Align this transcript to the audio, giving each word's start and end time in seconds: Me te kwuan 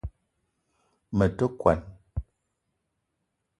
Me 1.17 1.25
te 1.37 1.45
kwuan 1.59 1.79